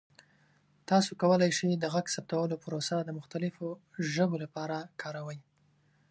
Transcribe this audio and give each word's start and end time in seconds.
تاسو 0.89 1.11
کولی 1.21 1.49
شئ 1.57 1.69
د 1.79 1.85
غږ 1.93 2.05
ثبتولو 2.15 2.55
پروسه 2.63 2.95
د 3.03 3.09
مختلفو 3.19 3.67
ژبو 4.13 4.35
لپاره 4.43 4.77
کاروئ. 5.01 5.39